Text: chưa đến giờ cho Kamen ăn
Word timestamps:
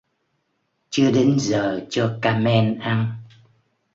chưa 0.89 1.11
đến 1.11 1.37
giờ 1.39 1.85
cho 1.89 2.17
Kamen 2.21 2.79
ăn 2.79 3.13